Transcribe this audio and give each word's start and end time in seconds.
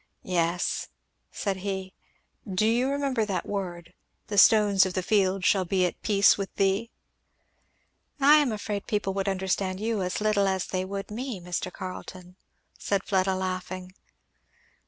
"Yes," 0.23 0.87
said 1.31 1.57
he, 1.57 1.93
"do 2.51 2.65
you 2.65 2.89
remember 2.89 3.23
that 3.23 3.45
word 3.47 3.93
'The 4.29 4.39
stones 4.39 4.83
of 4.83 4.95
the 4.95 5.03
field 5.03 5.45
shall 5.45 5.63
be 5.63 5.85
at 5.85 6.01
peace 6.01 6.39
with 6.39 6.51
thee'?" 6.55 6.89
"I 8.19 8.37
am 8.37 8.51
afraid 8.51 8.87
people 8.87 9.13
would 9.13 9.29
understand 9.29 9.79
you 9.79 10.01
as 10.01 10.19
little 10.19 10.47
as 10.47 10.65
they 10.65 10.83
would 10.85 11.11
me, 11.11 11.39
Mr. 11.39 11.71
Carleton," 11.71 12.35
said 12.79 13.03
Fleda 13.03 13.35
laughing. 13.35 13.93